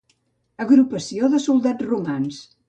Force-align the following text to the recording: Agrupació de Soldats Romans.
Agrupació 0.65 1.29
de 1.35 1.43
Soldats 1.45 1.87
Romans. 1.91 2.43